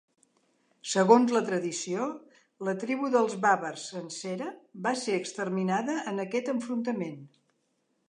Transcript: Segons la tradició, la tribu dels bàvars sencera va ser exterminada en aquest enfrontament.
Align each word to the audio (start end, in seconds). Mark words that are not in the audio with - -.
Segons 0.93 1.33
la 1.35 1.41
tradició, 1.49 2.07
la 2.69 2.75
tribu 2.85 3.11
dels 3.17 3.37
bàvars 3.45 3.85
sencera 3.93 4.51
va 4.89 4.97
ser 5.05 5.21
exterminada 5.23 6.03
en 6.15 6.29
aquest 6.29 6.55
enfrontament. 6.59 7.27